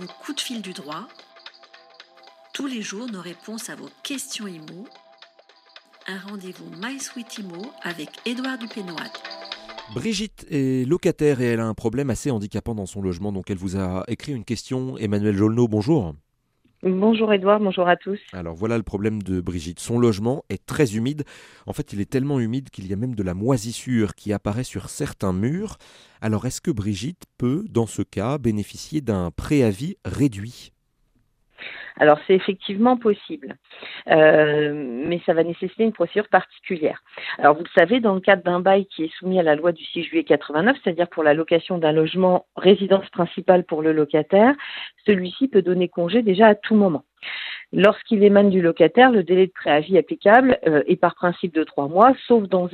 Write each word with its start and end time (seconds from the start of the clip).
Le 0.00 0.06
coup 0.06 0.32
de 0.32 0.40
fil 0.40 0.60
du 0.60 0.72
droit. 0.72 1.06
Tous 2.52 2.66
les 2.66 2.82
jours, 2.82 3.06
nos 3.10 3.20
réponses 3.20 3.70
à 3.70 3.76
vos 3.76 3.88
questions 4.02 4.48
IMO. 4.48 4.88
Un 6.08 6.18
rendez-vous 6.18 6.68
My 6.82 6.98
Sweet 6.98 7.38
IMO 7.38 7.62
avec 7.82 8.08
Édouard 8.24 8.58
Dupénoat. 8.58 9.12
Brigitte 9.94 10.46
est 10.50 10.88
locataire 10.88 11.40
et 11.40 11.46
elle 11.46 11.60
a 11.60 11.66
un 11.66 11.74
problème 11.74 12.10
assez 12.10 12.30
handicapant 12.30 12.74
dans 12.74 12.86
son 12.86 13.02
logement, 13.02 13.30
donc 13.30 13.50
elle 13.50 13.58
vous 13.58 13.76
a 13.76 14.02
écrit 14.08 14.32
une 14.32 14.44
question. 14.44 14.98
Emmanuel 14.98 15.36
Jolneau, 15.36 15.68
bonjour. 15.68 16.14
Bonjour 16.86 17.32
Edouard, 17.32 17.60
bonjour 17.60 17.88
à 17.88 17.96
tous. 17.96 18.20
Alors 18.34 18.54
voilà 18.54 18.76
le 18.76 18.82
problème 18.82 19.22
de 19.22 19.40
Brigitte. 19.40 19.80
Son 19.80 19.98
logement 19.98 20.44
est 20.50 20.66
très 20.66 20.96
humide. 20.96 21.24
En 21.66 21.72
fait, 21.72 21.94
il 21.94 22.00
est 22.02 22.10
tellement 22.10 22.38
humide 22.38 22.68
qu'il 22.68 22.86
y 22.86 22.92
a 22.92 22.96
même 22.96 23.14
de 23.14 23.22
la 23.22 23.32
moisissure 23.32 24.14
qui 24.14 24.34
apparaît 24.34 24.64
sur 24.64 24.90
certains 24.90 25.32
murs. 25.32 25.78
Alors 26.20 26.44
est-ce 26.44 26.60
que 26.60 26.70
Brigitte 26.70 27.24
peut, 27.38 27.64
dans 27.70 27.86
ce 27.86 28.02
cas, 28.02 28.36
bénéficier 28.36 29.00
d'un 29.00 29.30
préavis 29.30 29.96
réduit? 30.04 30.73
Alors 31.98 32.18
c'est 32.26 32.34
effectivement 32.34 32.96
possible, 32.96 33.56
euh, 34.08 34.72
mais 34.74 35.20
ça 35.24 35.32
va 35.32 35.44
nécessiter 35.44 35.84
une 35.84 35.92
procédure 35.92 36.28
particulière. 36.28 37.02
Alors 37.38 37.54
vous 37.54 37.62
le 37.62 37.80
savez, 37.80 38.00
dans 38.00 38.14
le 38.14 38.20
cadre 38.20 38.42
d'un 38.42 38.60
bail 38.60 38.86
qui 38.86 39.04
est 39.04 39.14
soumis 39.18 39.38
à 39.38 39.42
la 39.42 39.54
loi 39.54 39.72
du 39.72 39.84
6 39.84 40.02
juillet 40.04 40.24
89, 40.24 40.76
c'est-à-dire 40.82 41.08
pour 41.08 41.22
la 41.22 41.34
location 41.34 41.78
d'un 41.78 41.92
logement 41.92 42.46
résidence 42.56 43.08
principale 43.10 43.64
pour 43.64 43.82
le 43.82 43.92
locataire, 43.92 44.54
celui-ci 45.06 45.48
peut 45.48 45.62
donner 45.62 45.88
congé 45.88 46.22
déjà 46.22 46.48
à 46.48 46.54
tout 46.54 46.74
moment. 46.74 47.04
Lorsqu'il 47.76 48.22
émane 48.22 48.50
du 48.50 48.62
locataire, 48.62 49.10
le 49.10 49.24
délai 49.24 49.48
de 49.48 49.52
préavis 49.52 49.98
applicable 49.98 50.58
euh, 50.68 50.84
est 50.86 50.94
par 50.94 51.16
principe 51.16 51.52
de 51.52 51.64
trois 51.64 51.88
mois, 51.88 52.14
sauf 52.28 52.44
dans, 52.44 52.68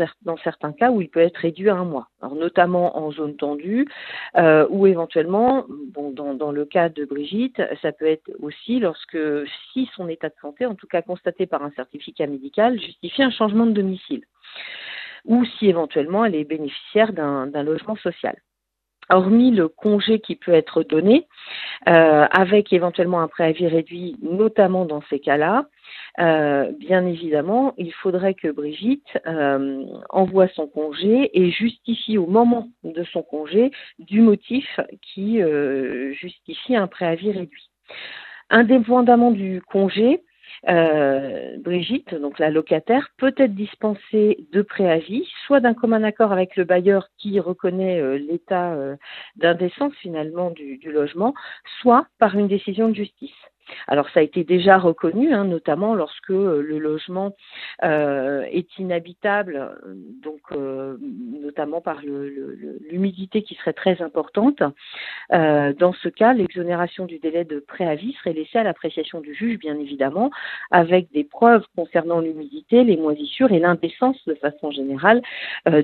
certains 0.44 0.72
cas 0.72 0.90
où 0.90 1.00
il 1.00 1.08
peut 1.08 1.20
être 1.20 1.38
réduit 1.38 1.70
à 1.70 1.76
un 1.76 1.86
mois. 1.86 2.08
Alors, 2.20 2.34
notamment 2.34 2.98
en 2.98 3.10
zone 3.10 3.34
tendue, 3.34 3.88
euh, 4.36 4.66
ou 4.68 4.86
éventuellement, 4.86 5.64
bon, 5.94 6.10
dans, 6.10 6.52
le 6.52 6.64
cas 6.66 6.90
de 6.90 7.06
Brigitte, 7.06 7.62
ça 7.80 7.92
peut 7.92 8.04
être 8.04 8.30
aussi 8.40 8.78
lorsque, 8.78 9.16
si 9.72 9.88
son 9.96 10.06
état 10.06 10.28
de 10.28 10.34
santé, 10.42 10.66
en 10.66 10.74
tout 10.74 10.86
cas 10.86 11.00
constaté 11.00 11.46
par 11.46 11.62
un 11.62 11.70
certificat 11.70 12.26
médical, 12.26 12.78
justifie 12.78 13.22
un 13.22 13.30
changement 13.30 13.64
de 13.64 13.72
domicile, 13.72 14.24
ou 15.24 15.46
si 15.46 15.70
éventuellement 15.70 16.26
elle 16.26 16.34
est 16.34 16.44
bénéficiaire 16.44 17.14
d'un 17.14 17.62
logement 17.62 17.96
social 17.96 18.36
hormis 19.10 19.50
le 19.50 19.68
congé 19.68 20.20
qui 20.20 20.36
peut 20.36 20.52
être 20.52 20.82
donné, 20.82 21.26
euh, 21.88 22.26
avec 22.30 22.72
éventuellement 22.72 23.20
un 23.20 23.28
préavis 23.28 23.66
réduit, 23.66 24.16
notamment 24.22 24.84
dans 24.84 25.02
ces 25.08 25.18
cas-là, 25.18 25.66
euh, 26.18 26.70
bien 26.78 27.06
évidemment, 27.06 27.72
il 27.78 27.92
faudrait 27.92 28.34
que 28.34 28.48
Brigitte 28.48 29.18
euh, 29.26 29.84
envoie 30.10 30.48
son 30.48 30.66
congé 30.66 31.30
et 31.32 31.50
justifie 31.50 32.18
au 32.18 32.26
moment 32.26 32.68
de 32.84 33.02
son 33.04 33.22
congé 33.22 33.70
du 33.98 34.20
motif 34.20 34.78
qui 35.00 35.40
justifie 36.12 36.76
un 36.76 36.86
préavis 36.86 37.32
réduit. 37.32 37.70
Indépendamment 38.50 39.30
du 39.30 39.62
congé, 39.62 40.22
euh, 40.68 41.56
Brigitte, 41.58 42.14
donc 42.14 42.38
la 42.38 42.50
locataire, 42.50 43.08
peut 43.18 43.34
être 43.36 43.54
dispensée 43.54 44.46
de 44.52 44.62
préavis, 44.62 45.26
soit 45.46 45.60
d'un 45.60 45.74
commun 45.74 46.02
accord 46.02 46.32
avec 46.32 46.56
le 46.56 46.64
bailleur 46.64 47.08
qui 47.18 47.40
reconnaît 47.40 48.00
euh, 48.00 48.18
l'état 48.18 48.72
euh, 48.72 48.96
d'indécence 49.36 49.94
finalement 50.00 50.50
du, 50.50 50.78
logement, 50.84 51.34
soit 51.80 52.06
par 52.18 52.36
une 52.36 52.48
décision 52.48 52.88
de 52.88 52.94
justice. 52.94 53.30
Alors 53.86 54.08
ça 54.10 54.20
a 54.20 54.22
été 54.24 54.42
déjà 54.42 54.78
reconnu, 54.78 55.32
hein, 55.32 55.44
notamment 55.44 55.94
lorsque 55.94 56.30
euh, 56.30 56.60
le 56.60 56.78
logement 56.78 57.36
euh, 57.84 58.42
est 58.50 58.78
inhabitable, 58.78 59.78
donc 60.22 60.39
euh, 60.52 60.96
notamment 61.00 61.80
par 61.80 62.00
l'humidité 62.02 63.42
qui 63.42 63.54
serait 63.56 63.72
très 63.72 64.00
importante. 64.02 64.62
dans 65.30 65.92
ce 65.92 66.08
cas, 66.08 66.32
l'exonération 66.32 67.06
du 67.06 67.18
délai 67.18 67.44
de 67.44 67.60
préavis 67.60 68.12
serait 68.14 68.32
laissée 68.32 68.58
à 68.58 68.62
l'appréciation 68.62 69.20
du 69.20 69.34
juge, 69.34 69.58
bien 69.58 69.78
évidemment, 69.78 70.30
avec 70.70 71.10
des 71.12 71.24
preuves 71.24 71.64
concernant 71.76 72.20
l'humidité, 72.20 72.84
les 72.84 72.96
moisissures 72.96 73.52
et 73.52 73.58
l'indécence 73.58 74.16
de 74.26 74.34
façon 74.34 74.70
générale 74.70 75.22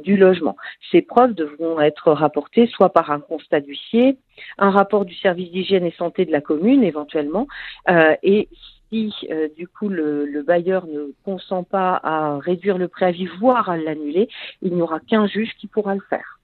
du 0.05 0.17
logement. 0.17 0.57
Ces 0.91 1.03
preuves 1.03 1.35
devront 1.35 1.81
être 1.81 2.13
rapportées 2.13 2.67
soit 2.67 2.93
par 2.93 3.11
un 3.11 3.21
constat 3.21 3.61
d'huissier, 3.61 4.19
un 4.59 4.71
rapport 4.71 5.05
du 5.05 5.15
service 5.15 5.51
d'hygiène 5.51 5.85
et 5.85 5.95
santé 5.99 6.25
de 6.25 6.33
la 6.33 6.41
commune 6.41 6.83
éventuellement, 6.83 7.47
euh, 7.89 8.15
et 8.23 8.49
si 8.91 9.13
euh, 9.31 9.49
du 9.57 9.67
coup 9.69 9.89
le, 9.89 10.43
bailleur 10.43 10.87
ne 10.87 11.13
consent 11.25 11.65
pas 11.65 12.01
à 12.03 12.39
réduire 12.39 12.79
le 12.79 12.89
préavis, 12.89 13.27
voire 13.39 13.69
à 13.69 13.77
l'annuler, 13.77 14.29
il 14.63 14.75
n'y 14.75 14.83
aura 14.83 15.01
qu'un 15.01 15.27
juge 15.27 15.51
qui 15.59 15.67
pourra 15.67 15.95
le 15.95 16.03
faire. 16.09 16.41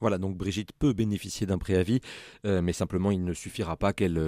Voilà, 0.00 0.18
donc 0.18 0.36
Brigitte 0.36 0.72
peut 0.76 0.92
bénéficier 0.92 1.46
d'un 1.46 1.58
préavis, 1.58 2.00
euh, 2.44 2.60
mais 2.60 2.72
simplement 2.72 3.12
il 3.12 3.24
ne 3.24 3.32
suffira 3.32 3.76
pas 3.76 3.92
qu'elle 3.92 4.20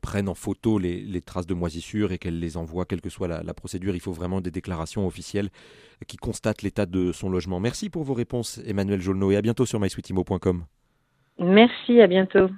prenne 0.00 0.28
en 0.28 0.34
photo 0.34 0.78
les, 0.78 1.20
traces 1.20 1.46
de 1.46 1.54
moisissure 1.54 2.10
et 2.10 2.18
qu'elle 2.18 2.40
les 2.40 2.56
envoie, 2.56 2.84
quelle 2.84 3.00
que 3.00 3.10
soit 3.10 3.28
la, 3.28 3.42
la, 3.44 3.54
procédure. 3.54 3.94
Il 3.94 4.00
faut 4.00 4.12
vraiment 4.12 4.40
des 4.40 4.50
déclarations 4.50 5.06
officielles 5.06 5.50
qui 6.08 6.16
constatent 6.16 6.62
l'état 6.62 6.86
de 6.86 7.12
son 7.12 7.30
logement. 7.30 7.60
Merci 7.60 7.90
pour 7.90 8.02
vos 8.02 8.14
réponses, 8.14 8.60
Emmanuel 8.66 9.00
Jolneau, 9.00 9.30
et 9.30 9.36
à 9.36 9.42
bientôt 9.42 9.66
sur 9.66 9.78
mysweetimo.com. 9.78 10.64
Merci, 11.38 12.00
à 12.00 12.06
bientôt. 12.06 12.48